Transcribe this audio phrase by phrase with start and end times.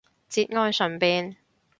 [0.31, 1.37] 節哀順變